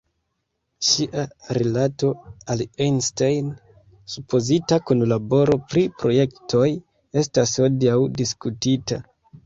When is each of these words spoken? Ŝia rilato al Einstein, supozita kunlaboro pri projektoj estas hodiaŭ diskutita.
Ŝia 0.85 1.25
rilato 1.57 2.09
al 2.55 2.63
Einstein, 2.87 3.53
supozita 4.15 4.81
kunlaboro 4.89 5.61
pri 5.71 5.87
projektoj 6.03 6.67
estas 7.25 7.59
hodiaŭ 7.65 7.99
diskutita. 8.23 9.05